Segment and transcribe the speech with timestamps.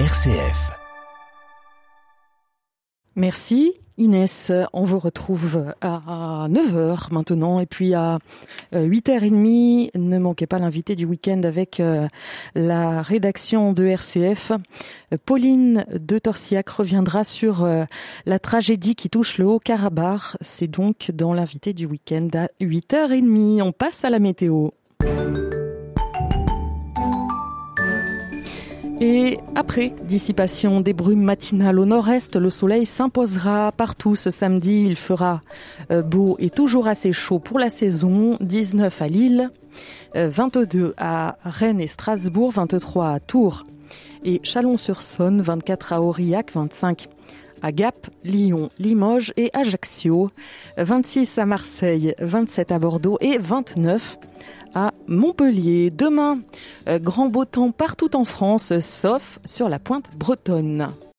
[0.00, 0.72] RCF.
[3.14, 8.18] Merci Inès, on vous retrouve à 9h maintenant et puis à
[8.72, 12.08] 8h30, ne manquez pas l'invité du week-end avec euh,
[12.56, 14.50] la rédaction de RCF.
[15.26, 17.84] Pauline de Torsiac reviendra sur euh,
[18.26, 20.36] la tragédie qui touche le Haut-Karabakh.
[20.40, 23.62] C'est donc dans l'invité du week-end à 8h30.
[23.62, 24.70] On passe à la météo.
[29.06, 34.86] Et après dissipation des brumes matinales au nord-est, le soleil s'imposera partout ce samedi.
[34.86, 35.42] Il fera
[35.90, 38.38] euh, beau et toujours assez chaud pour la saison.
[38.40, 39.50] 19 à Lille,
[40.14, 43.66] 22 euh, à Rennes et Strasbourg, 23 à Tours
[44.24, 47.08] et Chalon-sur-Saône, 24 à Aurillac, 25
[47.64, 50.30] à Gap, Lyon, Limoges et Ajaccio,
[50.76, 54.18] 26 à Marseille, 27 à Bordeaux et 29
[54.74, 55.90] à Montpellier.
[55.90, 56.40] Demain,
[56.88, 60.88] euh, grand beau temps partout en France, sauf sur la pointe bretonne.